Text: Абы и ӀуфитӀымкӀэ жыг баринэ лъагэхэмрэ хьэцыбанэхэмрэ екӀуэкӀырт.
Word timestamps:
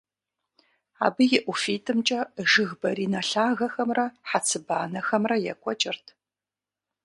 Абы 1.05 1.23
и 1.37 1.39
ӀуфитӀымкӀэ 1.43 2.19
жыг 2.51 2.71
баринэ 2.81 3.21
лъагэхэмрэ 3.29 4.05
хьэцыбанэхэмрэ 4.29 5.35
екӀуэкӀырт. 5.51 6.05